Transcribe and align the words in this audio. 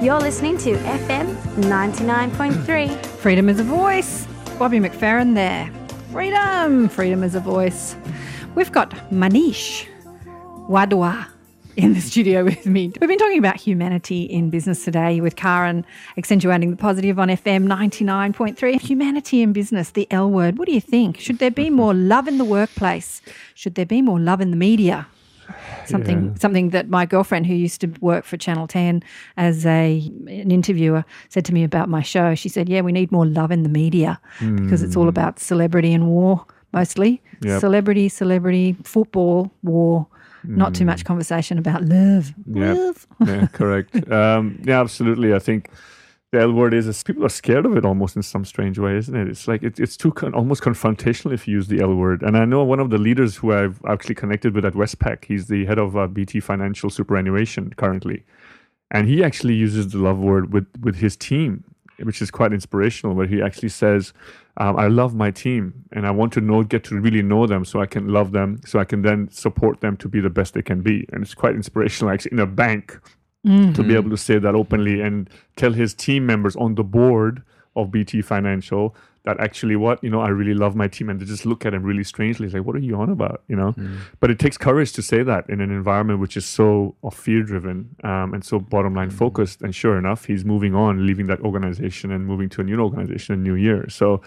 You're 0.00 0.20
listening 0.20 0.58
to 0.58 0.76
FM 0.76 1.34
99.3. 1.56 3.04
Freedom 3.04 3.48
is 3.48 3.58
a 3.58 3.64
voice. 3.64 4.28
Bobby 4.56 4.78
McFerrin 4.78 5.34
there. 5.34 5.68
Freedom. 6.12 6.88
Freedom 6.88 7.24
is 7.24 7.34
a 7.34 7.40
voice. 7.40 7.96
We've 8.54 8.70
got 8.70 8.90
Manish 9.10 9.88
Wadhwa 10.68 11.26
in 11.74 11.94
the 11.94 12.00
studio 12.00 12.44
with 12.44 12.64
me. 12.64 12.92
We've 13.00 13.08
been 13.08 13.18
talking 13.18 13.40
about 13.40 13.56
humanity 13.56 14.22
in 14.22 14.50
business 14.50 14.84
today 14.84 15.20
with 15.20 15.34
Karen 15.34 15.84
accentuating 16.16 16.70
the 16.70 16.76
positive 16.76 17.18
on 17.18 17.26
FM 17.26 17.66
99.3. 17.66 18.80
Humanity 18.80 19.42
in 19.42 19.52
business, 19.52 19.90
the 19.90 20.06
L 20.12 20.30
word. 20.30 20.58
What 20.58 20.68
do 20.68 20.74
you 20.74 20.80
think? 20.80 21.18
Should 21.18 21.40
there 21.40 21.50
be 21.50 21.70
more 21.70 21.92
love 21.92 22.28
in 22.28 22.38
the 22.38 22.44
workplace? 22.44 23.20
Should 23.54 23.74
there 23.74 23.84
be 23.84 24.00
more 24.00 24.20
love 24.20 24.40
in 24.40 24.52
the 24.52 24.56
media? 24.56 25.08
Something 25.86 26.24
Yeah. 26.24 26.34
something 26.38 26.70
that 26.70 26.88
my 26.88 27.06
girlfriend 27.06 27.46
who 27.46 27.54
used 27.54 27.80
to 27.80 27.88
work 28.00 28.24
for 28.24 28.36
Channel 28.36 28.66
10 28.66 29.02
as 29.36 29.64
a 29.66 30.10
an 30.26 30.50
interviewer 30.50 31.04
said 31.28 31.44
to 31.46 31.54
me 31.54 31.64
about 31.64 31.88
my 31.88 32.02
show. 32.02 32.34
She 32.34 32.48
said, 32.48 32.68
"Yeah, 32.68 32.82
we 32.82 32.92
need 32.92 33.10
more 33.12 33.26
love 33.26 33.50
in 33.50 33.62
the 33.62 33.68
media 33.68 34.20
because 34.40 34.82
it's 34.82 34.96
all 34.96 35.08
about 35.08 35.38
celebrity 35.38 35.92
and 35.94 36.06
war 36.08 36.44
mostly. 36.72 37.22
Yep. 37.42 37.60
Celebrity, 37.60 38.08
celebrity, 38.08 38.76
football, 38.84 39.50
war. 39.62 40.06
Not 40.44 40.74
too 40.74 40.84
much 40.84 41.04
conversation 41.04 41.58
about 41.58 41.82
love. 41.84 42.32
Yeah. 42.46 42.72
Love. 42.74 43.06
yeah, 43.26 43.46
correct. 43.48 43.94
Um, 44.12 44.60
yeah, 44.64 44.80
absolutely. 44.80 45.34
I 45.34 45.38
think 45.40 45.68
the 46.30 46.40
L 46.40 46.52
word 46.52 46.74
is, 46.74 46.86
is 46.86 47.02
people 47.02 47.24
are 47.24 47.30
scared 47.30 47.64
of 47.64 47.76
it 47.76 47.86
almost 47.86 48.14
in 48.14 48.22
some 48.22 48.44
strange 48.44 48.78
way, 48.78 48.96
isn't 48.96 49.16
it? 49.16 49.28
It's 49.28 49.48
like 49.48 49.62
it, 49.62 49.80
it's 49.80 49.96
too 49.96 50.12
con- 50.12 50.34
almost 50.34 50.62
confrontational 50.62 51.32
if 51.32 51.48
you 51.48 51.54
use 51.54 51.68
the 51.68 51.80
L 51.80 51.94
word. 51.94 52.22
And 52.22 52.36
I 52.36 52.44
know 52.44 52.62
one 52.64 52.80
of 52.80 52.90
the 52.90 52.98
leaders 52.98 53.36
who 53.36 53.52
I've 53.52 53.80
actually 53.88 54.14
connected 54.14 54.54
with 54.54 54.64
at 54.66 54.74
Westpac. 54.74 55.24
He's 55.24 55.46
the 55.46 55.64
head 55.64 55.78
of 55.78 55.96
uh, 55.96 56.06
BT 56.06 56.40
Financial 56.40 56.90
Superannuation 56.90 57.72
currently, 57.76 58.24
and 58.90 59.08
he 59.08 59.24
actually 59.24 59.54
uses 59.54 59.88
the 59.88 59.98
love 59.98 60.18
word 60.18 60.52
with 60.52 60.66
with 60.82 60.96
his 60.96 61.16
team, 61.16 61.64
which 62.02 62.20
is 62.20 62.30
quite 62.30 62.52
inspirational. 62.52 63.14
Where 63.14 63.26
he 63.26 63.40
actually 63.42 63.70
says. 63.70 64.12
Um, 64.60 64.76
I 64.76 64.88
love 64.88 65.14
my 65.14 65.30
team, 65.30 65.84
and 65.92 66.04
I 66.04 66.10
want 66.10 66.32
to 66.32 66.40
know, 66.40 66.64
get 66.64 66.82
to 66.86 67.00
really 67.00 67.22
know 67.22 67.46
them, 67.46 67.64
so 67.64 67.80
I 67.80 67.86
can 67.86 68.08
love 68.08 68.32
them, 68.32 68.60
so 68.66 68.80
I 68.80 68.84
can 68.84 69.02
then 69.02 69.30
support 69.30 69.80
them 69.82 69.96
to 69.98 70.08
be 70.08 70.18
the 70.18 70.30
best 70.30 70.54
they 70.54 70.62
can 70.62 70.80
be. 70.80 71.06
And 71.12 71.22
it's 71.22 71.32
quite 71.32 71.54
inspirational. 71.54 72.12
Actually, 72.12 72.32
in 72.32 72.40
a 72.40 72.46
bank, 72.46 72.98
Mm-hmm. 73.48 73.72
to 73.72 73.82
be 73.82 73.94
able 73.94 74.10
to 74.10 74.16
say 74.18 74.38
that 74.38 74.54
openly 74.54 75.00
and 75.00 75.30
tell 75.56 75.72
his 75.72 75.94
team 75.94 76.26
members 76.26 76.54
on 76.54 76.74
the 76.74 76.84
board 76.84 77.42
of 77.74 77.90
BT 77.90 78.20
Financial 78.20 78.94
that 79.24 79.38
actually 79.40 79.76
what 79.76 80.02
you 80.02 80.10
know 80.10 80.20
I 80.20 80.28
really 80.28 80.54
love 80.54 80.74
my 80.74 80.88
team 80.88 81.08
and 81.08 81.20
they 81.20 81.24
just 81.24 81.44
look 81.44 81.66
at 81.66 81.74
him 81.74 81.82
really 81.82 82.04
strangely 82.04 82.46
it's 82.46 82.54
like 82.54 82.64
what 82.64 82.76
are 82.76 82.80
you 82.80 82.96
on 82.96 83.10
about? 83.10 83.42
You 83.48 83.56
know? 83.56 83.72
Mm. 83.72 83.98
But 84.20 84.30
it 84.30 84.38
takes 84.38 84.56
courage 84.56 84.92
to 84.92 85.02
say 85.02 85.22
that 85.22 85.48
in 85.48 85.60
an 85.60 85.70
environment 85.70 86.20
which 86.20 86.36
is 86.36 86.46
so 86.46 86.94
uh, 87.04 87.10
fear 87.10 87.42
driven 87.42 87.94
um, 88.04 88.34
and 88.34 88.44
so 88.44 88.58
bottom 88.58 88.94
line 88.94 89.10
mm. 89.10 89.14
focused 89.14 89.62
and 89.62 89.74
sure 89.74 89.98
enough 89.98 90.24
he's 90.24 90.44
moving 90.44 90.74
on 90.74 91.06
leaving 91.06 91.26
that 91.26 91.40
organization 91.40 92.10
and 92.10 92.26
moving 92.26 92.48
to 92.48 92.60
a 92.60 92.64
new 92.64 92.78
organization 92.80 93.34
in 93.34 93.42
new 93.42 93.54
year. 93.54 93.88
So 93.88 94.22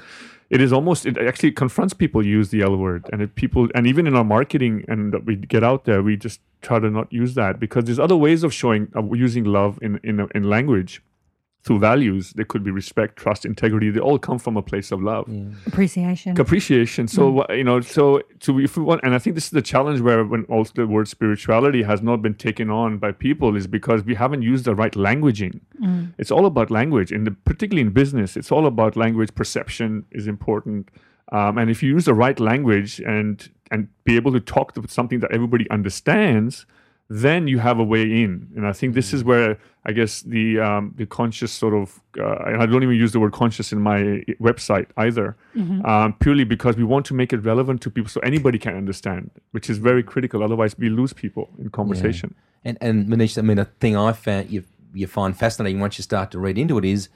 it 0.52 0.62
is 0.62 0.74
almost 0.74 1.06
it 1.06 1.18
actually 1.18 1.52
confronts 1.52 1.94
people 1.94 2.24
use 2.24 2.50
the 2.50 2.62
L 2.62 2.76
word 2.76 3.10
and 3.12 3.22
it 3.22 3.36
people 3.36 3.70
and 3.74 3.88
even 3.88 4.06
in 4.06 4.16
our 4.16 4.24
marketing 4.24 4.84
and 4.88 5.16
we 5.26 5.36
get 5.38 5.64
out 5.64 5.86
there 5.86 6.04
we 6.04 6.18
just 6.18 6.42
try 6.62 6.78
to 6.78 6.90
not 6.90 7.12
use 7.12 7.34
that 7.36 7.60
because 7.60 7.86
there's 7.86 8.00
other 8.00 8.18
ways 8.18 8.44
of 8.44 8.54
showing 8.54 8.92
of 8.94 9.16
using 9.16 9.46
love 9.46 9.80
in 9.82 10.00
in 10.04 10.28
in 10.36 10.44
language 10.44 11.02
through 11.64 11.80
values 11.80 12.34
they 12.38 12.44
could 12.44 12.64
be 12.64 12.72
respect 12.72 13.12
trust 13.18 13.46
integrity. 13.46 13.90
They 13.92 14.00
all 14.00 14.18
come 14.20 14.40
from 14.40 14.58
a 14.58 14.62
place 14.72 14.92
of 14.92 15.00
love. 15.02 15.26
Appreciation. 15.68 16.32
appreciation 16.42 17.08
so 17.08 17.30
wha- 17.38 17.52
you 17.60 17.64
know 17.64 17.82
so 17.82 18.22
to 18.46 18.60
if 18.60 18.72
we 18.78 18.84
want 18.84 19.00
and 19.04 19.14
i 19.14 19.20
think 19.20 19.34
this 19.36 19.46
is 19.46 19.52
the 19.52 19.62
challenge 19.74 20.00
where 20.02 20.22
when 20.32 20.44
also 20.46 20.72
the 20.76 20.88
word 20.88 21.08
spirituality 21.08 21.82
has 21.92 22.02
not 22.10 22.18
been 22.26 22.34
taken 22.48 22.68
on 22.82 22.98
by 22.98 23.12
people 23.12 23.56
is 23.60 23.68
because 23.68 24.00
we 24.04 24.16
haven't 24.16 24.42
used 24.54 24.64
the 24.66 24.76
right 24.84 24.94
languaging. 25.08 25.56
It's 26.22 26.32
all 26.36 26.46
about 26.54 26.68
language. 26.80 27.10
And 27.16 27.24
particularly 27.52 27.86
in 27.88 27.94
business 28.04 28.30
it's 28.40 28.52
all 28.56 28.66
about 28.74 28.92
language. 28.96 29.30
Perception 29.44 29.90
is 30.20 30.26
important. 30.36 30.90
Um, 31.38 31.58
and 31.60 31.70
if 31.74 31.78
you 31.84 31.90
use 31.98 32.06
the 32.12 32.14
right 32.26 32.40
language 32.52 32.92
and 33.16 33.36
and 33.74 33.82
be 34.04 34.14
able 34.20 34.32
to 34.34 34.42
talk 34.56 34.68
to 34.76 34.80
something 35.00 35.20
that 35.24 35.32
everybody 35.38 35.66
understands 35.78 36.66
then 37.14 37.48
you 37.48 37.60
have 37.60 37.78
a 37.80 37.84
way 37.94 38.04
in. 38.24 38.32
And 38.56 38.64
i 38.72 38.74
think 38.80 38.90
this 39.00 39.10
is 39.16 39.22
where 39.32 39.58
i 39.90 39.92
guess 39.92 40.14
the 40.36 40.46
um, 40.68 40.84
the 41.00 41.06
conscious 41.20 41.52
sort 41.64 41.74
of 41.82 41.86
uh, 42.26 42.62
i 42.62 42.66
don't 42.66 42.84
even 42.88 42.96
use 43.06 43.12
the 43.16 43.20
word 43.24 43.34
conscious 43.44 43.68
in 43.76 43.80
my 43.92 44.00
website 44.50 44.88
either 45.06 45.28
um, 45.92 46.14
purely 46.24 46.46
because 46.46 46.74
we 46.82 46.86
want 46.94 47.04
to 47.10 47.14
make 47.22 47.32
it 47.36 47.42
relevant 47.52 47.82
to 47.82 47.90
people 47.96 48.10
so 48.16 48.20
anybody 48.32 48.58
can 48.66 48.76
understand 48.84 49.22
which 49.56 49.68
is 49.70 49.78
very 49.90 50.04
critical. 50.04 50.38
Otherwise 50.48 50.72
we 50.84 50.88
lose 50.90 51.14
people 51.24 51.46
in 51.62 51.68
conversation. 51.80 52.30
And 52.68 52.76
and 52.86 52.96
Manish, 53.12 53.38
I 53.38 53.42
mean, 53.42 53.60
a 53.60 53.66
thing 53.82 53.94
I 53.98 54.12
found 54.26 54.44
you 54.56 54.62
you 54.94 55.08
find 55.08 55.32
fascinating 55.44 55.80
once 55.86 55.94
you 55.98 56.04
start 56.12 56.28
to 56.32 56.40
read 56.46 56.58
into 56.64 56.76
it 56.82 56.86
is 56.96 57.10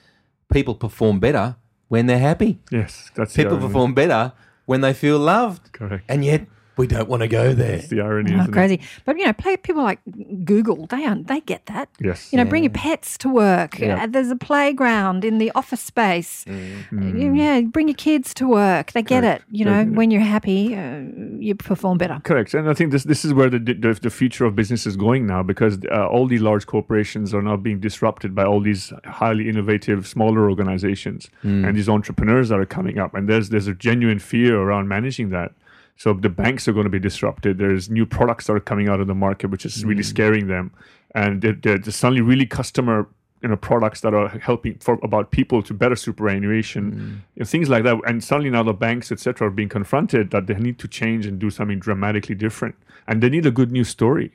people 0.57 0.75
perform 0.85 1.15
better 1.27 1.47
when 1.93 2.03
they're 2.07 2.25
happy. 2.31 2.51
yes 2.79 2.93
that's 3.15 3.33
People 3.39 3.57
perform 3.65 3.93
better 3.93 4.23
when 4.69 4.79
they 4.85 4.93
feel 4.93 5.19
loved. 5.19 5.63
Correct. 5.79 6.03
And 6.11 6.19
yet 6.31 6.41
we 6.77 6.87
don't 6.87 7.07
want 7.09 7.21
to 7.21 7.27
go 7.27 7.53
there. 7.53 7.75
It's 7.75 7.87
the 7.87 8.01
irony 8.01 8.31
Oh, 8.33 8.39
isn't 8.39 8.49
it? 8.49 8.53
crazy. 8.53 8.79
But 9.05 9.17
you 9.17 9.25
know, 9.25 9.33
play, 9.33 9.57
people 9.57 9.83
like 9.83 9.99
Google, 10.43 10.85
they 10.87 11.05
un- 11.05 11.23
they 11.23 11.41
get 11.41 11.65
that. 11.67 11.89
yes 11.99 12.31
You 12.31 12.37
know, 12.37 12.45
bring 12.45 12.63
your 12.63 12.71
pets 12.71 13.17
to 13.19 13.29
work. 13.29 13.79
Yeah. 13.79 14.03
Uh, 14.03 14.07
there's 14.07 14.29
a 14.31 14.35
playground 14.35 15.23
in 15.25 15.37
the 15.37 15.51
office 15.55 15.81
space. 15.81 16.45
Mm. 16.45 17.37
Yeah, 17.37 17.61
bring 17.61 17.87
your 17.87 17.95
kids 17.95 18.33
to 18.35 18.47
work. 18.47 18.91
They 18.91 19.01
get 19.01 19.21
Correct. 19.23 19.43
it. 19.49 19.57
You 19.57 19.65
know, 19.65 19.71
Correct. 19.83 19.91
when 19.91 20.11
you're 20.11 20.21
happy, 20.21 20.75
uh, 20.75 21.01
you 21.39 21.55
perform 21.55 21.97
better. 21.97 22.19
Correct, 22.23 22.53
and 22.53 22.69
I 22.69 22.73
think 22.73 22.91
this 22.91 23.03
this 23.03 23.23
is 23.25 23.33
where 23.33 23.49
the 23.49 23.59
the, 23.59 23.93
the 24.01 24.09
future 24.09 24.45
of 24.45 24.55
business 24.55 24.85
is 24.85 24.95
going 24.95 25.25
now 25.27 25.43
because 25.43 25.77
uh, 25.91 26.07
all 26.07 26.27
these 26.27 26.41
large 26.41 26.65
corporations 26.65 27.33
are 27.33 27.41
now 27.41 27.57
being 27.57 27.79
disrupted 27.79 28.33
by 28.35 28.43
all 28.43 28.59
these 28.61 28.91
highly 29.05 29.47
innovative 29.49 30.07
smaller 30.07 30.49
organizations 30.49 31.29
and 31.43 31.75
these 31.75 31.89
entrepreneurs 31.89 32.49
that 32.49 32.59
are 32.59 32.65
coming 32.65 32.97
up, 32.99 33.13
and 33.13 33.27
there's 33.29 33.49
there's 33.49 33.67
a 33.67 33.73
genuine 33.73 34.19
fear 34.19 34.59
around 34.59 34.87
managing 34.87 35.29
that. 35.29 35.51
So 35.97 36.13
the 36.13 36.29
banks 36.29 36.67
are 36.67 36.73
going 36.73 36.83
to 36.83 36.89
be 36.89 36.99
disrupted. 36.99 37.57
There's 37.57 37.89
new 37.89 38.05
products 38.05 38.47
that 38.47 38.53
are 38.53 38.59
coming 38.59 38.89
out 38.89 38.99
of 38.99 39.07
the 39.07 39.15
market, 39.15 39.47
which 39.49 39.65
is 39.65 39.85
really 39.85 40.01
mm. 40.01 40.05
scaring 40.05 40.47
them, 40.47 40.71
and 41.13 41.41
they're, 41.41 41.53
they're 41.53 41.91
suddenly 41.91 42.21
really 42.21 42.45
customer 42.45 43.07
you 43.41 43.49
know 43.49 43.57
products 43.57 44.01
that 44.01 44.13
are 44.13 44.29
helping 44.39 44.75
for 44.79 44.97
about 45.03 45.29
people 45.29 45.61
to 45.61 45.73
better 45.73 45.95
superannuation 45.95 46.91
mm. 46.91 46.97
you 47.35 47.39
know, 47.41 47.45
things 47.45 47.69
like 47.69 47.83
that. 47.83 47.97
And 48.07 48.23
suddenly 48.23 48.49
now 48.49 48.63
the 48.63 48.73
banks 48.73 49.11
etc 49.11 49.47
are 49.47 49.51
being 49.51 49.69
confronted 49.69 50.31
that 50.31 50.47
they 50.47 50.55
need 50.55 50.79
to 50.79 50.87
change 50.87 51.25
and 51.25 51.37
do 51.37 51.49
something 51.49 51.77
dramatically 51.77 52.33
different. 52.33 52.75
And 53.07 53.21
they 53.21 53.29
need 53.29 53.45
a 53.45 53.51
good 53.51 53.71
news 53.71 53.89
story 53.89 54.31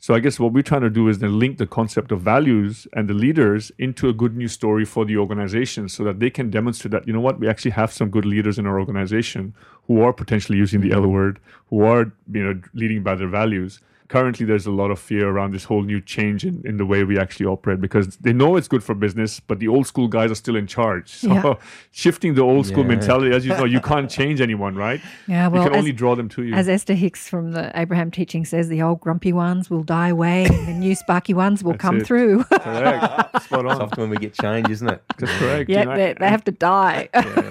so 0.00 0.14
i 0.14 0.18
guess 0.18 0.40
what 0.40 0.52
we're 0.52 0.62
trying 0.62 0.80
to 0.80 0.90
do 0.90 1.08
is 1.08 1.18
then 1.18 1.38
link 1.38 1.58
the 1.58 1.66
concept 1.66 2.10
of 2.10 2.20
values 2.20 2.86
and 2.94 3.08
the 3.08 3.14
leaders 3.14 3.70
into 3.78 4.08
a 4.08 4.12
good 4.12 4.36
news 4.36 4.52
story 4.52 4.84
for 4.84 5.04
the 5.04 5.16
organization 5.16 5.88
so 5.88 6.02
that 6.02 6.18
they 6.18 6.30
can 6.30 6.50
demonstrate 6.50 6.90
that 6.90 7.06
you 7.06 7.12
know 7.12 7.20
what 7.20 7.38
we 7.38 7.46
actually 7.46 7.70
have 7.70 7.92
some 7.92 8.10
good 8.10 8.24
leaders 8.24 8.58
in 8.58 8.66
our 8.66 8.80
organization 8.80 9.54
who 9.86 10.00
are 10.00 10.12
potentially 10.12 10.58
using 10.58 10.80
the 10.80 10.92
l 10.92 11.06
word 11.06 11.38
who 11.68 11.82
are 11.82 12.12
you 12.32 12.42
know 12.42 12.60
leading 12.74 13.02
by 13.02 13.14
their 13.14 13.28
values 13.28 13.80
currently 14.10 14.44
there's 14.44 14.66
a 14.66 14.70
lot 14.72 14.90
of 14.90 14.98
fear 14.98 15.28
around 15.28 15.52
this 15.54 15.64
whole 15.64 15.82
new 15.82 16.00
change 16.00 16.44
in, 16.44 16.60
in 16.64 16.76
the 16.76 16.84
way 16.84 17.04
we 17.04 17.18
actually 17.18 17.46
operate 17.46 17.80
because 17.80 18.16
they 18.18 18.32
know 18.32 18.56
it's 18.56 18.68
good 18.68 18.82
for 18.84 18.94
business, 18.94 19.40
but 19.40 19.60
the 19.60 19.68
old 19.68 19.86
school 19.86 20.08
guys 20.08 20.30
are 20.30 20.34
still 20.44 20.56
in 20.56 20.66
charge. 20.66 21.08
So 21.08 21.28
Yeah. 21.32 21.54
shifting 21.92 22.34
the 22.34 22.42
old 22.42 22.66
school 22.66 22.82
Yeah. 22.82 22.88
mentality, 22.96 23.34
as 23.34 23.46
you 23.46 23.52
know, 23.54 23.64
you 23.64 23.80
can't 23.80 24.10
change 24.10 24.40
anyone, 24.40 24.74
right? 24.74 25.00
Yeah, 25.28 25.46
well, 25.48 25.62
you 25.62 25.68
can 25.68 25.76
as- 25.76 25.82
only 25.82 25.92
draw 25.92 26.16
them 26.16 26.28
to 26.30 26.42
you. 26.42 26.54
As 26.54 26.68
Esther 26.68 26.94
Hicks 26.94 27.28
from 27.28 27.52
the 27.52 27.70
Abraham 27.74 28.10
teaching 28.10 28.44
says, 28.44 28.68
the 28.68 28.82
old 28.82 29.00
grumpy 29.00 29.32
ones 29.32 29.70
will 29.70 29.84
die 29.84 30.08
away 30.08 30.44
and 30.46 30.66
the 30.68 30.72
new 30.74 30.94
sparky 30.96 31.32
ones 31.34 31.62
will 31.64 31.72
That's 31.72 31.82
come 31.82 31.98
it. 31.98 32.06
through. 32.06 32.44
correct. 32.50 33.04
Spot 33.04 33.34
It's 33.34 33.52
on. 33.52 33.66
often 33.82 34.00
when 34.02 34.10
we 34.10 34.16
get 34.16 34.34
change, 34.34 34.68
isn't 34.70 34.88
it? 34.90 35.02
That's 35.18 35.32
correct. 35.38 35.70
yeah, 35.70 35.80
you 35.80 35.84
know, 35.86 35.96
they, 35.96 36.14
they 36.18 36.28
have 36.28 36.44
to 36.44 36.52
die. 36.52 37.08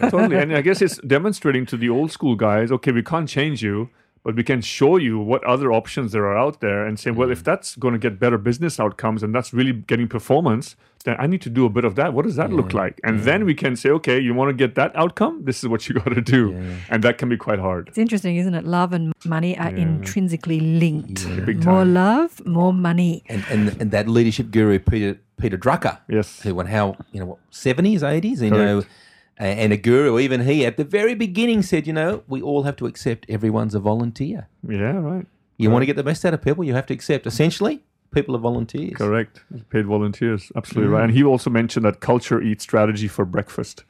totally. 0.09 0.37
And 0.37 0.53
I 0.55 0.61
guess 0.61 0.81
it's 0.81 0.97
demonstrating 0.99 1.65
to 1.67 1.77
the 1.77 1.89
old 1.89 2.11
school 2.11 2.35
guys, 2.35 2.71
okay, 2.71 2.91
we 2.91 3.01
can't 3.03 3.27
change 3.29 3.63
you, 3.63 3.89
but 4.23 4.35
we 4.35 4.43
can 4.43 4.61
show 4.61 4.97
you 4.97 5.19
what 5.19 5.43
other 5.43 5.71
options 5.71 6.11
there 6.11 6.25
are 6.25 6.37
out 6.37 6.61
there 6.61 6.85
and 6.85 6.99
say, 6.99 7.11
well, 7.11 7.31
if 7.31 7.41
mm. 7.41 7.45
that's 7.45 7.75
going 7.75 7.93
to 7.93 7.99
get 7.99 8.19
better 8.19 8.37
business 8.37 8.79
outcomes 8.79 9.23
and 9.23 9.33
that's 9.33 9.53
really 9.53 9.73
getting 9.73 10.07
performance, 10.07 10.75
then 11.05 11.15
I 11.17 11.27
need 11.27 11.41
to 11.43 11.49
do 11.49 11.65
a 11.65 11.69
bit 11.69 11.85
of 11.85 11.95
that. 11.95 12.13
What 12.13 12.25
does 12.25 12.35
that 12.35 12.51
look 12.51 12.73
like? 12.73 12.99
And 13.03 13.21
then 13.21 13.45
we 13.45 13.53
can 13.55 13.77
say, 13.77 13.89
okay, 13.89 14.19
you 14.19 14.33
want 14.33 14.49
to 14.49 14.53
get 14.53 14.75
that 14.75 14.93
outcome? 14.95 15.45
This 15.45 15.63
is 15.63 15.69
what 15.69 15.87
you 15.87 15.95
got 16.01 16.13
to 16.13 16.21
do. 16.21 16.53
And 16.89 17.03
that 17.03 17.17
can 17.17 17.29
be 17.29 17.37
quite 17.37 17.59
hard. 17.59 17.87
It's 17.87 17.97
interesting, 17.97 18.35
isn't 18.35 18.53
it? 18.53 18.65
Love 18.65 18.91
and 18.91 19.13
money 19.23 19.57
are 19.57 19.69
intrinsically 19.69 20.59
linked. 20.59 21.25
big 21.45 21.63
More 21.63 21.85
love, 21.85 22.45
more 22.45 22.73
money. 22.73 23.23
And, 23.27 23.45
and 23.49 23.81
and 23.81 23.91
that 23.91 24.07
leadership 24.07 24.51
guru 24.51 24.79
Peter 24.79 25.19
Peter 25.39 25.57
Drucker, 25.57 25.99
Yes. 26.09 26.41
who 26.41 26.53
went 26.53 26.69
how 26.69 26.97
you 27.11 27.19
know 27.21 27.27
what 27.27 27.39
seventies, 27.49 28.03
eighties, 28.03 28.41
you 28.41 28.49
know, 28.49 28.81
Correct. 28.81 28.87
a- 28.87 29.08
and 29.45 29.71
a 29.73 29.77
guru, 29.77 30.19
even 30.19 30.41
he 30.41 30.65
at 30.65 30.77
the 30.77 30.83
very 30.83 31.15
beginning 31.15 31.61
said, 31.61 31.87
you 31.87 31.93
know, 31.93 32.23
we 32.27 32.41
all 32.41 32.63
have 32.63 32.75
to 32.77 32.85
accept 32.85 33.25
everyone's 33.29 33.73
a 33.73 33.79
volunteer. 33.79 34.47
Yeah, 34.67 34.97
right. 34.97 35.25
You 35.57 35.69
want 35.69 35.81
to 35.81 35.85
get 35.85 35.95
the 35.95 36.03
best 36.03 36.23
out 36.25 36.33
of 36.33 36.41
people, 36.41 36.63
you 36.63 36.73
have 36.73 36.85
to 36.87 36.93
accept. 36.93 37.25
Essentially, 37.27 37.81
people 38.11 38.35
are 38.35 38.39
volunteers. 38.39 38.95
Correct. 38.97 39.43
Paid 39.69 39.85
volunteers. 39.85 40.51
Absolutely 40.55 40.91
right. 40.93 41.03
And 41.03 41.13
he 41.13 41.23
also 41.23 41.49
mentioned 41.49 41.85
that 41.85 41.99
culture 41.99 42.41
eats 42.41 42.63
strategy 42.63 43.07
for 43.07 43.25
breakfast. 43.25 43.83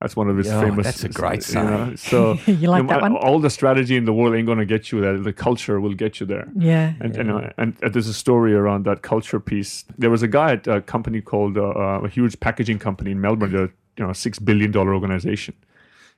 That's 0.00 0.16
one 0.16 0.28
of 0.28 0.36
his 0.36 0.50
Oh, 0.50 0.60
famous. 0.60 0.84
that's 0.84 1.04
a 1.04 1.08
great 1.08 1.48
you 1.48 1.54
know. 1.54 1.94
So 1.96 2.34
You 2.46 2.68
like 2.68 2.82
no 2.84 2.88
that 2.90 3.00
one? 3.00 3.16
All 3.16 3.38
the 3.40 3.48
strategy 3.48 3.96
in 3.96 4.04
the 4.04 4.12
world 4.12 4.34
ain't 4.34 4.44
going 4.44 4.58
to 4.58 4.66
get 4.66 4.92
you 4.92 5.00
there. 5.00 5.16
The 5.18 5.32
culture 5.32 5.80
will 5.80 5.94
get 5.94 6.20
you 6.20 6.26
there. 6.26 6.46
Yeah. 6.56 6.92
And, 7.00 7.16
and, 7.16 7.30
uh, 7.30 7.50
and 7.56 7.76
uh, 7.82 7.88
there's 7.88 8.08
a 8.08 8.12
story 8.12 8.52
around 8.54 8.84
that 8.84 9.00
culture 9.00 9.40
piece. 9.40 9.84
There 9.96 10.10
was 10.10 10.22
a 10.22 10.28
guy 10.28 10.52
at 10.52 10.66
a 10.66 10.82
company 10.82 11.22
called 11.22 11.56
uh, 11.56 11.68
uh, 11.68 12.00
a 12.04 12.08
huge 12.08 12.38
packaging 12.40 12.80
company 12.80 13.12
in 13.12 13.20
Melbourne, 13.22 13.52
they're, 13.52 13.72
you 13.96 14.04
know, 14.04 14.10
a 14.10 14.14
six 14.14 14.38
billion 14.38 14.70
dollar 14.70 14.94
organization, 14.94 15.54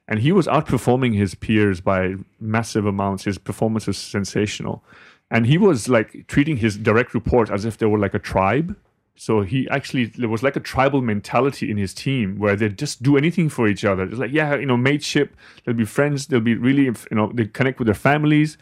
and 0.08 0.20
he 0.20 0.32
was 0.32 0.46
outperforming 0.46 1.14
his 1.14 1.34
peers 1.34 1.80
by 1.80 2.14
massive 2.40 2.86
amounts. 2.86 3.24
His 3.24 3.38
performance 3.38 3.86
was 3.86 3.98
sensational, 3.98 4.82
and 5.30 5.46
he 5.46 5.58
was 5.58 5.88
like 5.88 6.26
treating 6.28 6.58
his 6.58 6.76
direct 6.76 7.14
reports 7.14 7.50
as 7.50 7.64
if 7.64 7.78
they 7.78 7.86
were 7.86 7.98
like 7.98 8.14
a 8.14 8.18
tribe. 8.18 8.76
So 9.18 9.40
he 9.40 9.66
actually 9.70 10.06
there 10.06 10.28
was 10.28 10.42
like 10.42 10.56
a 10.56 10.60
tribal 10.60 11.00
mentality 11.00 11.70
in 11.70 11.78
his 11.78 11.94
team 11.94 12.38
where 12.38 12.54
they 12.54 12.68
just 12.68 13.02
do 13.02 13.16
anything 13.16 13.48
for 13.48 13.66
each 13.66 13.84
other. 13.84 14.04
It's 14.04 14.18
like 14.18 14.32
yeah, 14.32 14.56
you 14.56 14.66
know, 14.66 14.76
mateship. 14.76 15.34
They'll 15.64 15.74
be 15.74 15.86
friends. 15.86 16.26
They'll 16.26 16.40
be 16.40 16.54
really 16.54 16.84
you 16.84 16.94
know 17.12 17.32
they 17.32 17.46
connect 17.46 17.78
with 17.78 17.86
their 17.86 17.94
families 17.94 18.58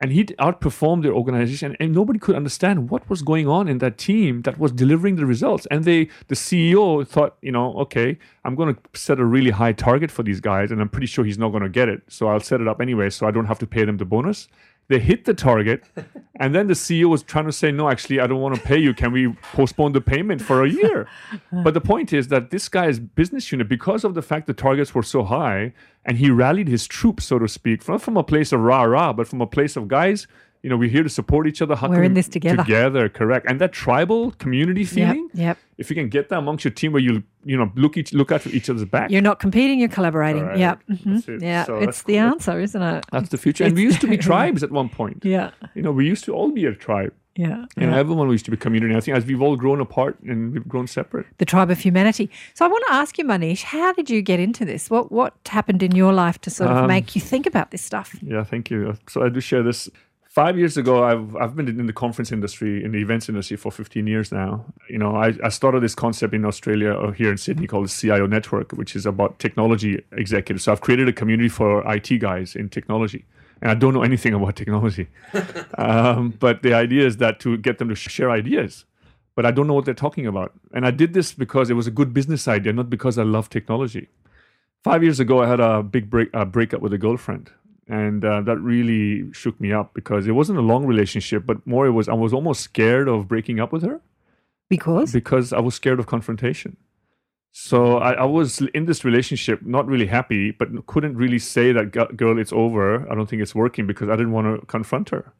and 0.00 0.12
he'd 0.12 0.34
outperformed 0.38 1.02
their 1.02 1.12
organization 1.12 1.76
and 1.78 1.92
nobody 1.92 2.18
could 2.18 2.34
understand 2.34 2.90
what 2.90 3.08
was 3.10 3.22
going 3.22 3.46
on 3.46 3.68
in 3.68 3.78
that 3.78 3.98
team 3.98 4.42
that 4.42 4.58
was 4.58 4.72
delivering 4.72 5.16
the 5.16 5.26
results. 5.26 5.66
And 5.70 5.84
they 5.84 6.08
the 6.28 6.34
ceo 6.34 7.06
thought 7.06 7.36
you 7.42 7.52
know 7.52 7.74
okay 7.74 8.18
i'm 8.44 8.54
going 8.54 8.74
to 8.74 8.80
set 8.94 9.18
a 9.18 9.24
really 9.24 9.50
high 9.50 9.72
target 9.72 10.10
for 10.10 10.22
these 10.22 10.40
guys 10.40 10.70
and 10.70 10.80
i'm 10.80 10.88
pretty 10.88 11.06
sure 11.06 11.24
he's 11.24 11.38
not 11.38 11.50
going 11.50 11.62
to 11.62 11.68
get 11.68 11.88
it. 11.88 12.02
So 12.08 12.28
i'll 12.28 12.40
set 12.40 12.60
it 12.60 12.68
up 12.68 12.80
anyway 12.80 13.10
so 13.10 13.26
i 13.26 13.30
don't 13.30 13.46
have 13.46 13.58
to 13.60 13.66
pay 13.66 13.84
them 13.84 13.98
the 13.98 14.04
bonus 14.04 14.48
they 14.90 14.98
hit 14.98 15.24
the 15.24 15.32
target 15.32 15.84
and 16.40 16.54
then 16.54 16.66
the 16.66 16.74
ceo 16.74 17.08
was 17.08 17.22
trying 17.22 17.46
to 17.46 17.52
say 17.52 17.70
no 17.70 17.88
actually 17.88 18.20
i 18.20 18.26
don't 18.26 18.40
want 18.40 18.54
to 18.54 18.60
pay 18.60 18.78
you. 18.78 18.92
Can 18.92 19.12
we 19.12 19.32
postpone 19.54 19.92
the 19.92 20.00
payment 20.00 20.42
for 20.42 20.62
a 20.64 20.68
year? 20.68 21.08
But 21.64 21.74
the 21.74 21.80
point 21.80 22.12
is 22.12 22.28
that 22.28 22.50
this 22.50 22.68
guy's 22.68 22.98
business 22.98 23.50
unit 23.52 23.68
because 23.68 24.04
of 24.04 24.14
the 24.14 24.22
fact 24.22 24.46
the 24.46 24.54
targets 24.54 24.94
were 24.94 25.02
so 25.02 25.22
high 25.24 25.72
and 26.04 26.18
he 26.18 26.30
rallied 26.30 26.68
his 26.68 26.86
troops 26.86 27.24
so 27.26 27.38
to 27.38 27.48
speak 27.48 27.86
not 27.88 28.02
from 28.02 28.16
a 28.16 28.24
place 28.32 28.52
of 28.52 28.60
rah 28.60 28.82
rah 28.82 29.12
but 29.12 29.26
from 29.28 29.40
a 29.40 29.46
place 29.46 29.76
of 29.76 29.88
guys 29.88 30.26
you 30.62 30.68
know 30.70 30.76
we're 30.76 30.90
here 30.90 31.02
to 31.02 31.08
support 31.08 31.46
each 31.46 31.62
other 31.62 31.74
How 31.74 31.88
We're 31.88 32.02
in 32.04 32.12
we- 32.12 32.20
this 32.20 32.28
together. 32.28 32.62
together 32.62 33.08
correct 33.08 33.46
and 33.48 33.60
that 33.60 33.72
tribal 33.72 34.32
community 34.32 34.84
feeling 34.84 35.28
Yep. 35.32 35.56
if 35.78 35.88
you 35.90 35.96
can 35.96 36.08
get 36.10 36.28
that 36.28 36.38
amongst 36.38 36.64
your 36.64 36.72
team 36.80 36.92
where 36.92 37.02
you 37.02 37.22
you 37.44 37.56
know 37.56 37.72
look 37.76 37.96
each 37.96 38.12
look 38.12 38.30
at 38.32 38.46
each 38.46 38.68
other's 38.70 38.84
back 38.84 39.10
You're 39.10 39.22
not 39.30 39.38
competing, 39.40 39.78
you're 39.80 39.88
collaborating. 39.98 40.44
Right. 40.44 40.58
Yeah. 40.58 40.74
That's 40.88 41.28
it. 41.28 41.42
Yeah. 41.42 41.64
So 41.64 41.78
it's 41.78 42.02
the 42.02 42.14
cool. 42.14 42.22
answer, 42.32 42.60
isn't 42.60 42.82
it? 42.82 43.04
that's 43.12 43.30
the 43.30 43.38
future 43.38 43.64
and 43.64 43.74
we 43.74 43.82
used 43.82 44.00
to 44.02 44.08
be 44.08 44.18
tribes 44.30 44.62
at 44.62 44.70
one 44.70 44.88
point 44.88 45.18
Yeah. 45.24 45.50
you 45.74 45.82
know 45.82 45.92
we 45.92 46.04
used 46.06 46.24
to 46.24 46.32
all 46.34 46.50
be 46.60 46.66
a 46.66 46.74
tribe 46.74 47.12
Yeah. 47.36 47.64
you 47.78 47.86
know 47.86 47.94
yeah. 47.94 48.02
everyone 48.04 48.28
used 48.30 48.44
to 48.48 48.50
be 48.50 48.58
community 48.66 48.92
i 48.98 49.00
think 49.04 49.16
as 49.16 49.24
we've 49.30 49.40
all 49.46 49.56
grown 49.64 49.80
apart 49.80 50.14
and 50.30 50.38
we've 50.52 50.68
grown 50.74 50.86
separate 50.98 51.26
The 51.38 51.48
tribe 51.54 51.70
of 51.74 51.78
humanity. 51.88 52.26
So 52.56 52.60
I 52.66 52.68
want 52.74 52.84
to 52.88 52.92
ask 53.02 53.10
you, 53.18 53.24
Manish, 53.32 53.62
how 53.76 53.88
did 53.98 54.06
you 54.12 54.20
get 54.30 54.38
into 54.46 54.62
this? 54.72 54.82
What 54.94 55.04
what 55.18 55.32
happened 55.56 55.82
in 55.88 55.92
your 56.02 56.12
life 56.24 56.36
to 56.44 56.50
sort 56.50 56.70
of 56.70 56.76
Um, 56.82 56.86
make 56.96 57.06
you 57.16 57.22
think 57.32 57.44
about 57.52 57.68
this 57.72 57.82
stuff? 57.90 58.08
Yeah, 58.32 58.44
thank 58.52 58.64
you. 58.72 58.78
So 59.12 59.16
I 59.26 59.28
do 59.36 59.40
share 59.40 59.62
this. 59.70 59.88
Five 60.44 60.56
years 60.56 60.78
ago, 60.78 61.04
I've 61.04 61.36
I've 61.36 61.54
been 61.54 61.68
in 61.68 61.84
the 61.84 61.92
conference 61.92 62.32
industry, 62.32 62.82
in 62.82 62.92
the 62.92 62.98
events 62.98 63.28
industry 63.28 63.58
for 63.58 63.70
15 63.70 64.06
years 64.06 64.32
now. 64.32 64.64
You 64.88 64.96
know, 64.96 65.14
I, 65.14 65.34
I 65.44 65.50
started 65.50 65.82
this 65.82 65.94
concept 65.94 66.32
in 66.32 66.46
Australia 66.46 66.92
or 66.92 67.12
here 67.12 67.30
in 67.30 67.36
Sydney 67.36 67.66
called 67.66 67.84
the 67.84 67.92
CIO 67.92 68.26
Network, 68.26 68.72
which 68.72 68.96
is 68.96 69.04
about 69.04 69.38
technology 69.38 70.02
executives. 70.12 70.64
So 70.64 70.72
I've 70.72 70.80
created 70.80 71.08
a 71.08 71.12
community 71.12 71.50
for 71.50 71.70
IT 71.94 72.08
guys 72.20 72.56
in 72.56 72.70
technology. 72.70 73.26
And 73.60 73.70
I 73.70 73.74
don't 73.74 73.92
know 73.92 74.02
anything 74.02 74.32
about 74.32 74.56
technology. 74.56 75.08
um, 75.76 76.30
but 76.40 76.62
the 76.62 76.72
idea 76.72 77.06
is 77.06 77.18
that 77.18 77.38
to 77.40 77.58
get 77.58 77.76
them 77.76 77.90
to 77.90 77.94
share 77.94 78.30
ideas. 78.30 78.86
But 79.34 79.44
I 79.44 79.50
don't 79.50 79.66
know 79.66 79.74
what 79.74 79.84
they're 79.84 80.02
talking 80.06 80.26
about. 80.26 80.54
And 80.72 80.86
I 80.86 80.90
did 80.90 81.12
this 81.12 81.34
because 81.34 81.68
it 81.68 81.74
was 81.74 81.86
a 81.86 81.90
good 81.90 82.14
business 82.14 82.48
idea, 82.48 82.72
not 82.72 82.88
because 82.88 83.18
I 83.18 83.24
love 83.24 83.50
technology 83.50 84.08
five 84.82 85.02
years 85.02 85.20
ago, 85.20 85.42
I 85.42 85.48
had 85.48 85.60
a 85.60 85.82
big 85.82 86.10
break 86.10 86.28
a 86.32 86.44
breakup 86.44 86.80
with 86.80 86.92
a 86.92 86.98
girlfriend, 86.98 87.50
and 87.90 88.24
uh, 88.24 88.40
that 88.48 88.58
really 88.58 89.32
shook 89.32 89.60
me 89.60 89.72
up 89.72 89.88
because 89.94 90.26
it 90.26 90.32
wasn't 90.40 90.58
a 90.58 90.62
long 90.72 90.86
relationship, 90.86 91.44
but 91.50 91.58
more 91.66 91.86
it 91.86 91.94
was 91.98 92.08
I 92.08 92.14
was 92.14 92.32
almost 92.32 92.60
scared 92.70 93.08
of 93.08 93.26
breaking 93.28 93.58
up 93.60 93.72
with 93.72 93.82
her 93.82 94.00
Because 94.68 95.12
because 95.12 95.52
I 95.52 95.60
was 95.60 95.74
scared 95.74 95.98
of 96.00 96.06
confrontation. 96.06 96.76
So 97.52 97.78
I, 97.98 98.12
I 98.12 98.24
was 98.38 98.60
in 98.78 98.84
this 98.86 99.04
relationship, 99.04 99.60
not 99.62 99.84
really 99.92 100.06
happy, 100.06 100.52
but 100.52 100.68
couldn't 100.86 101.16
really 101.16 101.40
say 101.40 101.72
that 101.72 101.90
girl, 102.16 102.38
it's 102.38 102.52
over. 102.52 103.10
I 103.10 103.14
don't 103.16 103.28
think 103.28 103.42
it's 103.42 103.54
working 103.56 103.86
because 103.88 104.08
I 104.08 104.14
didn't 104.16 104.32
want 104.32 104.46
to 104.60 104.66
confront 104.66 105.10
her. 105.10 105.32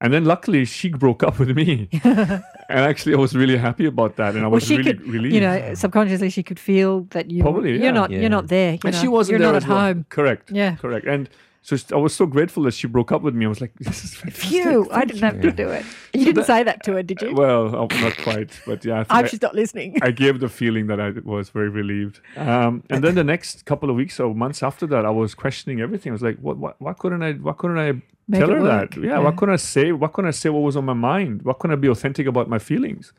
And 0.00 0.12
then 0.14 0.24
luckily 0.24 0.64
she 0.64 0.88
broke 1.04 1.22
up 1.22 1.38
with 1.38 1.50
me, 1.60 1.88
and 2.04 2.42
actually 2.70 3.14
I 3.14 3.18
was 3.18 3.36
really 3.36 3.58
happy 3.58 3.84
about 3.86 4.16
that, 4.16 4.34
and 4.34 4.42
I 4.44 4.48
well, 4.48 4.52
was 4.60 4.70
really 4.70 4.82
could, 4.84 5.00
relieved. 5.06 5.34
you 5.34 5.40
know, 5.42 5.74
subconsciously 5.74 6.30
she 6.30 6.42
could 6.42 6.58
feel 6.58 7.02
that 7.10 7.30
you 7.30 7.42
Probably, 7.42 7.80
you're 7.82 7.92
not 7.92 8.10
Yeah. 8.10 8.20
you're 8.20 8.30
not 8.38 8.48
there. 8.48 8.72
you 8.72 8.80
and 8.86 8.94
know, 8.94 9.00
she 9.02 9.08
wasn't 9.08 9.32
you're 9.32 9.44
there 9.46 9.52
not 9.52 9.62
at 9.62 9.68
well. 9.68 9.78
home. 9.78 10.06
Correct. 10.08 10.50
Yeah. 10.50 10.76
Correct. 10.76 11.06
And 11.06 11.28
so 11.64 11.76
I 11.92 11.96
was 11.96 12.12
so 12.12 12.26
grateful 12.26 12.64
that 12.64 12.74
she 12.74 12.88
broke 12.88 13.12
up 13.12 13.22
with 13.22 13.36
me. 13.36 13.46
I 13.46 13.48
was 13.48 13.60
like, 13.60 13.72
this 13.78 14.02
is 14.02 14.14
fantastic. 14.14 14.50
Phew, 14.50 14.88
I 14.90 15.04
didn't 15.04 15.22
have 15.22 15.40
to 15.42 15.52
do 15.52 15.68
it. 15.68 15.86
You 16.12 16.24
didn't 16.24 16.44
say 16.44 16.64
that 16.64 16.82
to 16.84 16.94
her, 16.94 17.04
did 17.04 17.22
you? 17.22 17.34
Well, 17.34 17.68
uh, 17.68 17.86
not 18.00 18.16
quite, 18.18 18.60
but 18.66 18.84
yeah. 18.84 19.04
I, 19.08 19.16
hope 19.22 19.28
she's 19.28 19.40
not 19.40 19.54
listening. 19.54 19.96
I, 20.02 20.10
gave 20.10 20.40
the 20.40 20.48
feeling 20.48 20.88
that 20.88 21.00
I 21.00 21.10
was 21.24 21.50
very 21.50 21.68
relieved. 21.68 22.20
Um, 22.36 22.82
and 22.90 23.04
then 23.04 23.14
the 23.14 23.22
next 23.22 23.64
couple 23.64 23.90
of 23.90 23.96
weeks 23.96 24.18
or 24.18 24.34
months 24.34 24.62
after 24.64 24.88
that, 24.88 25.06
I 25.06 25.10
was 25.10 25.34
questioning 25.36 25.80
everything. 25.80 26.10
I 26.10 26.14
was 26.14 26.22
like, 26.22 26.38
what, 26.40 26.56
what, 26.58 26.80
why 26.80 26.94
couldn't 26.94 27.22
I, 27.22 27.34
why 27.34 27.52
couldn't 27.52 27.78
I 27.78 27.92
Make 28.26 28.40
tell 28.40 28.50
her 28.50 28.60
work. 28.60 28.94
that? 28.94 29.00
Yeah, 29.00 29.18
Why 29.18 29.30
couldn't 29.30 29.52
I 29.52 29.56
say, 29.56 29.92
why 29.92 30.08
couldn't 30.08 30.28
I 30.28 30.32
say 30.32 30.48
what 30.48 30.60
was 30.60 30.76
on 30.76 30.84
my 30.84 30.94
mind? 30.94 31.42
Why 31.42 31.52
couldn't 31.52 31.76
I 31.76 31.80
be 31.80 31.88
authentic 31.88 32.26
about 32.26 32.48
my 32.48 32.58
feelings? 32.58 33.12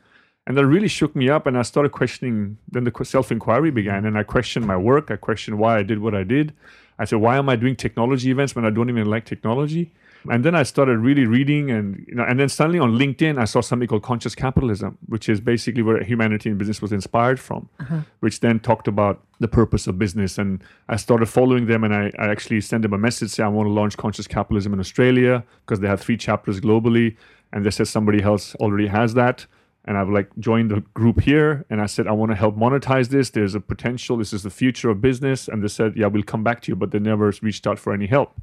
And 0.46 0.56
that 0.56 0.66
really 0.66 0.88
shook 0.88 1.16
me 1.16 1.30
up. 1.30 1.46
And 1.46 1.56
I 1.56 1.62
started 1.62 1.92
questioning. 1.92 2.58
Then 2.70 2.84
the 2.84 3.04
self 3.04 3.32
inquiry 3.32 3.70
began, 3.70 4.04
and 4.04 4.18
I 4.18 4.22
questioned 4.22 4.66
my 4.66 4.76
work. 4.76 5.10
I 5.10 5.16
questioned 5.16 5.58
why 5.58 5.78
I 5.78 5.82
did 5.82 6.00
what 6.00 6.14
I 6.14 6.22
did. 6.22 6.52
I 6.98 7.04
said, 7.06 7.20
why 7.20 7.36
am 7.38 7.48
I 7.48 7.56
doing 7.56 7.76
technology 7.76 8.30
events 8.30 8.54
when 8.54 8.64
I 8.64 8.70
don't 8.70 8.88
even 8.88 9.06
like 9.06 9.24
technology? 9.24 9.90
And 10.30 10.42
then 10.42 10.54
I 10.54 10.62
started 10.62 10.98
really 10.98 11.26
reading, 11.26 11.70
and 11.70 12.02
you 12.08 12.14
know, 12.14 12.24
and 12.24 12.40
then 12.40 12.48
suddenly 12.48 12.78
on 12.78 12.92
LinkedIn, 12.92 13.38
I 13.38 13.44
saw 13.44 13.60
something 13.60 13.86
called 13.86 14.02
conscious 14.02 14.34
capitalism, 14.34 14.96
which 15.06 15.28
is 15.28 15.38
basically 15.38 15.82
where 15.82 16.02
humanity 16.02 16.48
and 16.48 16.58
business 16.58 16.80
was 16.80 16.92
inspired 16.92 17.38
from, 17.38 17.68
uh-huh. 17.78 18.00
which 18.20 18.40
then 18.40 18.58
talked 18.58 18.88
about 18.88 19.22
the 19.40 19.48
purpose 19.48 19.86
of 19.86 19.98
business. 19.98 20.38
And 20.38 20.64
I 20.88 20.96
started 20.96 21.26
following 21.26 21.66
them, 21.66 21.84
and 21.84 21.94
I, 21.94 22.10
I 22.18 22.28
actually 22.28 22.62
sent 22.62 22.82
them 22.82 22.94
a 22.94 22.98
message 22.98 23.30
saying 23.32 23.46
I 23.46 23.50
want 23.50 23.66
to 23.66 23.72
launch 23.72 23.98
conscious 23.98 24.26
capitalism 24.26 24.72
in 24.72 24.80
Australia 24.80 25.44
because 25.66 25.80
they 25.80 25.88
have 25.88 26.00
three 26.00 26.16
chapters 26.16 26.58
globally, 26.58 27.16
and 27.52 27.66
they 27.66 27.70
said 27.70 27.88
somebody 27.88 28.22
else 28.22 28.54
already 28.56 28.86
has 28.86 29.12
that 29.14 29.44
and 29.86 29.98
I've 29.98 30.08
like 30.08 30.30
joined 30.38 30.70
the 30.70 30.80
group 30.94 31.20
here 31.20 31.66
and 31.68 31.80
I 31.80 31.86
said 31.86 32.06
I 32.06 32.12
want 32.12 32.32
to 32.32 32.36
help 32.36 32.56
monetize 32.56 33.08
this. 33.08 33.30
There's 33.30 33.54
a 33.54 33.60
potential. 33.60 34.16
This 34.16 34.32
is 34.32 34.42
the 34.42 34.50
future 34.50 34.90
of 34.90 35.00
business. 35.00 35.48
And 35.48 35.62
they 35.62 35.68
said, 35.68 35.94
yeah, 35.96 36.06
we'll 36.06 36.22
come 36.22 36.42
back 36.42 36.62
to 36.62 36.72
you, 36.72 36.76
but 36.76 36.90
they 36.90 36.98
never 36.98 37.32
reached 37.42 37.66
out 37.66 37.78
for 37.78 37.92
any 37.92 38.06
help. 38.06 38.40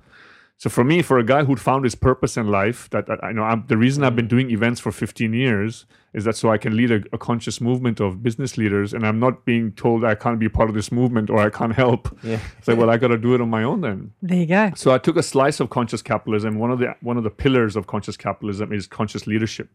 So 0.61 0.69
for 0.69 0.83
me, 0.83 1.01
for 1.01 1.17
a 1.17 1.23
guy 1.23 1.43
who'd 1.43 1.59
found 1.59 1.85
his 1.85 1.95
purpose 1.95 2.37
in 2.37 2.49
life, 2.51 2.87
that, 2.91 3.07
that 3.07 3.23
I 3.23 3.31
know 3.31 3.41
I'm, 3.41 3.65
the 3.67 3.77
reason 3.77 4.03
I've 4.03 4.15
been 4.15 4.27
doing 4.27 4.51
events 4.51 4.79
for 4.79 4.91
15 4.91 5.33
years 5.33 5.87
is 6.13 6.23
that 6.25 6.35
so 6.35 6.51
I 6.51 6.59
can 6.59 6.77
lead 6.77 6.91
a, 6.91 7.01
a 7.11 7.17
conscious 7.17 7.59
movement 7.59 7.99
of 7.99 8.21
business 8.21 8.59
leaders, 8.59 8.93
and 8.93 9.03
I'm 9.03 9.19
not 9.19 9.43
being 9.43 9.71
told 9.71 10.05
I 10.05 10.13
can't 10.13 10.37
be 10.37 10.49
part 10.49 10.69
of 10.69 10.75
this 10.75 10.91
movement 10.91 11.31
or 11.31 11.39
I 11.39 11.49
can't 11.49 11.73
help. 11.73 12.15
Yeah. 12.21 12.39
It's 12.59 12.67
like, 12.67 12.77
well, 12.77 12.91
I 12.91 12.97
got 12.97 13.07
to 13.07 13.17
do 13.17 13.33
it 13.33 13.41
on 13.41 13.49
my 13.49 13.63
own 13.63 13.81
then. 13.81 14.13
There 14.21 14.37
you 14.37 14.45
go. 14.45 14.71
So 14.75 14.93
I 14.93 14.99
took 14.99 15.17
a 15.17 15.23
slice 15.23 15.59
of 15.59 15.71
conscious 15.71 16.03
capitalism. 16.03 16.59
One 16.59 16.69
of 16.69 16.77
the 16.77 16.95
one 17.01 17.17
of 17.17 17.23
the 17.23 17.31
pillars 17.31 17.75
of 17.75 17.87
conscious 17.87 18.15
capitalism 18.15 18.71
is 18.71 18.85
conscious 18.85 19.25
leadership, 19.25 19.67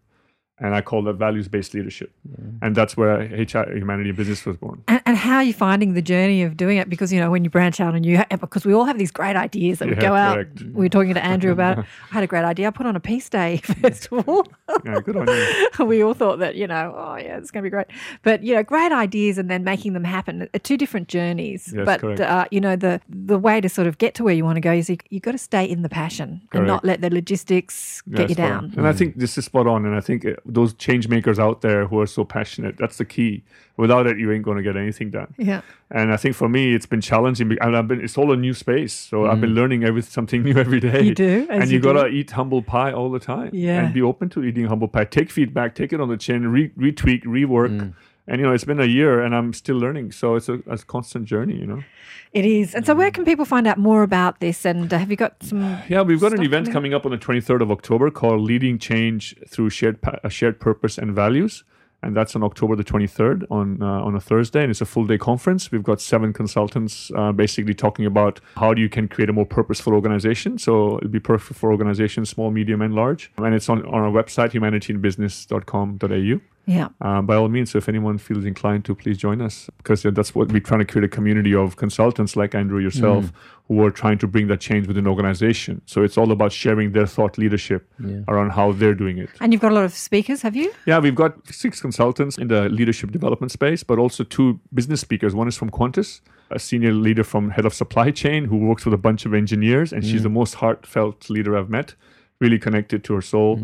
and 0.58 0.74
I 0.74 0.80
call 0.80 1.02
that 1.02 1.14
values 1.14 1.48
based 1.48 1.74
leadership, 1.74 2.10
and 2.62 2.74
that's 2.74 2.96
where 2.96 3.18
HR 3.18 3.70
Humanity 3.76 4.08
and 4.10 4.16
Business 4.16 4.44
was 4.46 4.56
born. 4.56 4.82
And, 4.88 5.00
and 5.06 5.16
how 5.16 5.36
are 5.36 5.42
you 5.42 5.52
finding 5.52 5.92
the 5.94 6.02
journey 6.02 6.42
of 6.42 6.56
doing 6.56 6.78
it? 6.78 6.88
Because 6.88 7.12
you 7.12 7.20
know 7.20 7.30
when 7.30 7.44
you 7.44 7.50
branch 7.50 7.80
out 7.80 7.94
and 7.94 8.04
you 8.06 8.18
ha- 8.18 8.36
because 8.40 8.64
we 8.64 8.72
all 8.72 8.84
have 8.84 8.98
these 8.98 9.10
great 9.10 9.36
ideas 9.36 9.78
that 9.80 9.88
we 9.88 9.94
Yeah, 9.94 10.00
go 10.00 10.14
out. 10.14 10.46
We 10.72 10.84
were 10.84 10.88
talking 10.88 11.14
to 11.14 11.24
Andrew 11.24 11.52
about. 11.52 11.78
it. 11.80 11.84
I 12.10 12.14
had 12.14 12.24
a 12.24 12.26
great 12.26 12.44
idea. 12.44 12.68
I 12.68 12.70
put 12.70 12.86
on 12.86 12.96
a 12.96 13.00
peace 13.00 13.28
day 13.28 13.56
festival. 13.64 14.46
Yeah, 14.84 15.00
good 15.00 15.16
on 15.16 15.26
you. 15.28 15.68
we 15.86 16.02
all 16.02 16.14
thought 16.14 16.38
that 16.38 16.54
you 16.56 16.66
know, 16.66 16.94
oh 16.96 17.16
yeah, 17.16 17.36
it's 17.38 17.50
going 17.50 17.62
to 17.62 17.66
be 17.66 17.70
great. 17.70 17.86
But 18.22 18.42
you 18.42 18.54
know, 18.54 18.62
great 18.62 18.92
ideas 18.92 19.38
and 19.38 19.50
then 19.50 19.62
making 19.64 19.92
them 19.92 20.04
happen 20.04 20.48
are 20.54 20.58
two 20.58 20.76
different 20.76 21.08
journeys. 21.08 21.72
Yes, 21.74 21.84
but 21.84 22.02
uh, 22.20 22.46
you 22.50 22.60
know, 22.60 22.76
the 22.76 23.00
the 23.08 23.38
way 23.38 23.60
to 23.60 23.68
sort 23.68 23.86
of 23.86 23.98
get 23.98 24.14
to 24.14 24.24
where 24.24 24.34
you 24.34 24.44
want 24.44 24.56
to 24.56 24.60
go 24.60 24.72
is 24.72 24.88
you, 24.88 24.96
you 25.10 25.20
got 25.20 25.32
to 25.32 25.38
stay 25.38 25.64
in 25.64 25.82
the 25.82 25.88
passion 25.88 26.40
and 26.52 26.66
not 26.66 26.84
let 26.84 27.00
the 27.02 27.10
logistics 27.10 28.02
Yeah, 28.06 28.18
get 28.18 28.28
you 28.30 28.34
spot 28.36 28.50
on. 28.50 28.68
down. 28.70 28.78
And 28.78 28.86
I 28.88 28.92
think 28.92 29.16
this 29.16 29.36
is 29.38 29.44
spot 29.44 29.66
on. 29.66 29.84
And 29.84 29.94
I 29.94 30.00
think 30.00 30.24
uh, 30.24 30.32
those 30.46 30.74
change 30.74 31.08
makers 31.08 31.38
out 31.38 31.60
there 31.60 31.86
who 31.86 32.00
are 32.00 32.06
so 32.06 32.24
passionate, 32.24 32.76
that's 32.78 32.98
the 32.98 33.04
key. 33.04 33.44
Without 33.76 34.06
it, 34.06 34.18
you 34.18 34.32
ain't 34.32 34.44
going 34.44 34.56
to 34.56 34.62
get 34.62 34.76
anything 34.76 35.10
done. 35.10 35.34
Yeah. 35.36 35.60
And 35.90 36.12
I 36.12 36.16
think 36.16 36.34
for 36.34 36.48
me, 36.48 36.74
it's 36.74 36.86
been 36.86 37.00
challenging. 37.00 37.48
be- 37.48 37.60
And 37.60 37.76
I've 37.76 37.86
been, 37.86 38.02
it's 38.02 38.16
all 38.16 38.32
a 38.32 38.36
new 38.36 38.54
space. 38.54 38.94
So 38.94 39.26
I've 39.26 39.40
been 39.40 39.50
mm. 39.50 39.56
learning 39.56 39.84
every, 39.84 40.02
something 40.02 40.42
new 40.42 40.54
every 40.56 40.80
day. 40.80 41.02
You 41.02 41.14
do, 41.14 41.46
as 41.50 41.62
and 41.62 41.70
you 41.70 41.76
you, 41.76 41.82
got 41.82 41.94
to 41.94 42.06
eat 42.06 42.30
humble 42.30 42.62
pie 42.62 42.92
all 42.92 43.10
the 43.10 43.18
time. 43.20 43.50
Yeah. 43.52 43.84
And 43.84 43.94
be 43.94 44.02
open 44.02 44.28
to 44.30 44.44
eating 44.44 44.66
humble 44.66 44.88
pie. 44.88 45.04
Take 45.04 45.30
feedback, 45.30 45.74
take 45.74 45.92
it 45.92 46.00
on 46.00 46.08
the 46.08 46.16
chin, 46.16 46.48
re- 46.48 46.70
retweak, 46.70 47.24
rework. 47.24 47.78
Mm. 47.78 47.94
And, 48.28 48.40
you 48.40 48.46
know, 48.46 48.52
it's 48.52 48.64
been 48.64 48.80
a 48.80 48.86
year 48.86 49.20
and 49.20 49.34
I'm 49.34 49.52
still 49.52 49.76
learning. 49.76 50.12
So 50.12 50.34
it's 50.34 50.48
a, 50.48 50.54
a 50.66 50.78
constant 50.78 51.26
journey, 51.26 51.56
you 51.56 51.66
know. 51.66 51.82
It 52.32 52.44
is. 52.44 52.74
And 52.74 52.84
so, 52.84 52.94
where 52.94 53.10
can 53.10 53.24
people 53.24 53.44
find 53.44 53.66
out 53.66 53.78
more 53.78 54.02
about 54.02 54.40
this? 54.40 54.64
And 54.66 54.92
uh, 54.92 54.98
have 54.98 55.10
you 55.10 55.16
got 55.16 55.42
some? 55.42 55.60
Yeah, 55.88 56.02
we've 56.02 56.20
got 56.20 56.32
an 56.32 56.42
event 56.42 56.66
coming 56.66 56.72
coming 56.90 56.94
up 56.94 57.06
on 57.06 57.12
the 57.12 57.18
23rd 57.18 57.62
of 57.62 57.70
October 57.70 58.10
called 58.10 58.40
Leading 58.42 58.78
Change 58.78 59.34
Through 59.48 59.70
Shared, 59.70 60.02
Pa- 60.02 60.18
uh, 60.22 60.28
Shared 60.28 60.60
Purpose 60.60 60.98
and 60.98 61.14
Values. 61.14 61.64
and 62.02 62.14
that's 62.14 62.36
on 62.36 62.42
October 62.42 62.76
the 62.76 62.84
23rd 62.84 63.44
on 63.50 63.80
uh, 63.82 63.86
on 64.06 64.14
a 64.14 64.20
Thursday, 64.20 64.62
and 64.62 64.70
it's 64.70 64.82
a 64.82 64.84
full 64.84 65.06
day 65.06 65.18
conference. 65.18 65.72
We've 65.72 65.82
got 65.82 66.00
seven 66.00 66.32
consultants 66.32 67.10
uh, 67.16 67.32
basically 67.32 67.74
talking 67.74 68.06
about 68.06 68.40
how 68.56 68.74
you 68.74 68.88
can 68.88 69.08
create 69.08 69.30
a 69.30 69.32
more 69.32 69.46
purposeful 69.46 69.94
organization. 69.94 70.58
So 70.58 70.98
it'll 70.98 71.08
be 71.08 71.20
perfect 71.20 71.58
for 71.58 71.70
organizations, 71.72 72.28
small, 72.28 72.50
medium, 72.50 72.82
and 72.82 72.94
large. 72.94 73.30
And 73.38 73.54
it's 73.54 73.68
on, 73.68 73.78
on 73.86 74.00
our 74.02 74.10
website, 74.10 74.50
humanityinbusiness.com.au. 74.52 76.40
Yeah. 76.66 76.88
Um, 77.00 77.26
by 77.26 77.36
all 77.36 77.48
means, 77.48 77.70
so 77.70 77.78
if 77.78 77.88
anyone 77.88 78.18
feels 78.18 78.44
inclined 78.44 78.84
to, 78.86 78.94
please 78.94 79.16
join 79.16 79.40
us 79.40 79.70
because 79.78 80.04
yeah, 80.04 80.10
that's 80.10 80.34
what 80.34 80.50
we're 80.50 80.60
trying 80.60 80.80
to 80.80 80.84
create 80.84 81.04
a 81.04 81.08
community 81.08 81.54
of 81.54 81.76
consultants 81.76 82.34
like 82.34 82.56
Andrew 82.56 82.80
yourself 82.80 83.32
who 83.68 83.84
are 83.84 83.90
trying 83.90 84.18
to 84.18 84.26
bring 84.26 84.48
that 84.48 84.60
change 84.60 84.86
within 84.86 85.04
an 85.04 85.08
organization. 85.08 85.80
So 85.86 86.02
it's 86.02 86.18
all 86.18 86.30
about 86.32 86.52
sharing 86.52 86.92
their 86.92 87.06
thought 87.06 87.38
leadership 87.38 87.88
around 88.28 88.50
how 88.50 88.72
they're 88.72 88.94
doing 88.94 89.18
it. 89.18 89.30
And 89.40 89.52
you've 89.52 89.62
got 89.62 89.72
a 89.72 89.74
lot 89.74 89.84
of 89.84 89.92
speakers, 89.94 90.42
have 90.42 90.56
you? 90.56 90.72
Yeah, 90.86 90.98
we've 90.98 91.14
got 91.14 91.34
six 91.52 91.80
consultants 91.80 92.36
in 92.36 92.48
the 92.48 92.68
leadership 92.68 93.12
development 93.12 93.52
space, 93.52 93.84
but 93.84 93.98
also 93.98 94.24
two 94.24 94.58
business 94.74 95.00
speakers. 95.00 95.34
One 95.34 95.48
is 95.48 95.56
from 95.56 95.70
Qantas, 95.70 96.20
a 96.50 96.58
senior 96.58 96.92
leader 96.92 97.24
from 97.24 97.50
head 97.50 97.64
of 97.64 97.74
supply 97.74 98.10
chain 98.10 98.44
who 98.44 98.56
works 98.56 98.84
with 98.84 98.94
a 98.94 98.98
bunch 98.98 99.24
of 99.24 99.34
engineers, 99.34 99.92
and 99.92 100.04
she's 100.04 100.22
the 100.24 100.28
most 100.28 100.54
heartfelt 100.54 101.30
leader 101.30 101.56
I've 101.56 101.70
met. 101.70 101.94
Really 102.40 102.58
connected 102.58 103.02
to 103.04 103.14
her 103.14 103.22
soul. 103.22 103.56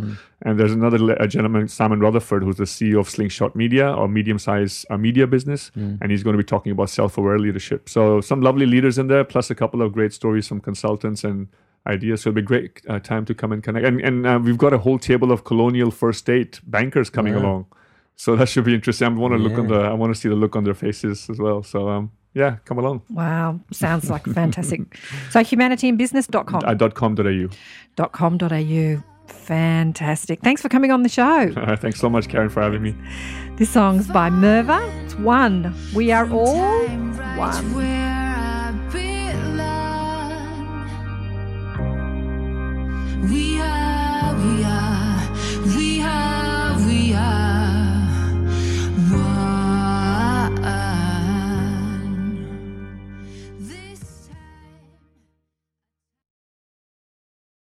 And 0.43 0.59
there's 0.59 0.73
another 0.73 1.12
a 1.21 1.29
gentleman, 1.29 1.69
Simon 1.69 2.00
Rutherford, 2.00 2.43
who's 2.43 2.57
the 2.57 2.64
CEO 2.64 2.99
of 3.00 3.09
Slingshot 3.09 3.55
Media, 3.55 3.93
or 3.93 4.09
medium-sized 4.09 4.87
uh, 4.91 4.97
media 4.97 5.26
business, 5.26 5.71
and 6.00 6.11
he's 6.11 6.23
going 6.23 6.35
to 6.35 6.38
be 6.38 6.45
talking 6.45 6.73
about 6.73 6.88
self-aware 6.91 7.38
leadership. 7.38 7.88
So 7.88 8.21
some 8.21 8.41
lovely 8.41 8.67
leaders 8.67 8.97
in 8.99 9.09
there, 9.09 9.25
plus 9.25 9.50
a 9.50 9.55
couple 9.55 9.83
of 9.83 9.93
great 9.93 10.12
stories 10.12 10.49
from 10.49 10.61
consultants 10.61 11.23
and 11.23 11.49
ideas. 11.87 12.23
So 12.23 12.31
it'll 12.31 12.37
be 12.37 12.41
a 12.43 12.45
great 12.45 12.81
uh, 12.88 12.99
time 12.99 13.25
to 13.26 13.35
come 13.35 13.52
and 13.52 13.62
connect. 13.62 13.85
And, 13.87 14.00
and 14.00 14.26
uh, 14.26 14.41
we've 14.43 14.59
got 14.59 14.73
a 14.73 14.79
whole 14.79 14.99
table 14.99 15.33
of 15.33 15.45
colonial 15.45 15.91
first 15.91 16.21
state 16.21 16.61
bankers 16.67 17.11
coming 17.11 17.35
along. 17.43 17.67
So 18.17 18.37
that 18.37 18.49
should 18.49 18.64
be 18.64 18.75
interesting. 18.75 19.07
I 19.07 19.11
want 19.11 19.33
to 19.35 19.38
look 19.38 19.59
on 19.59 19.69
the. 19.69 19.81
I 19.81 19.93
want 19.95 20.14
to 20.14 20.21
see 20.21 20.29
the 20.29 20.35
look 20.37 20.55
on 20.57 20.64
their 20.64 20.75
faces 20.75 21.29
as 21.29 21.38
well. 21.38 21.62
So 21.62 21.88
um, 21.88 22.11
yeah, 22.34 22.56
come 22.64 22.78
along. 22.78 23.02
Wow. 23.10 23.60
Sounds 23.70 24.10
like 24.10 24.24
fantastic. 24.26 24.80
So 25.30 25.40
humanityinbusiness.com. 25.40 26.62
Uh, 26.64 26.88
.com.au. 26.90 28.08
.com.au. 28.08 29.02
Fantastic. 29.26 30.40
Thanks 30.40 30.60
for 30.62 30.68
coming 30.68 30.90
on 30.90 31.02
the 31.02 31.08
show. 31.08 31.52
Uh, 31.62 31.76
thanks 31.76 32.00
so 32.00 32.10
much, 32.10 32.28
Karen, 32.28 32.48
for 32.48 32.60
having 32.60 32.82
me. 32.82 32.94
This 33.56 33.70
song's 33.70 34.08
by 34.08 34.30
Merva. 34.30 34.80
It's 35.04 35.14
one. 35.14 35.72
We 35.94 36.10
are 36.10 36.28
all 36.30 36.88
one. 37.36 37.74
Where 37.74 38.12